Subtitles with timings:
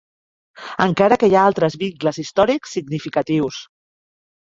[0.85, 3.65] Encara que hi ha altres vincles històrics significatius.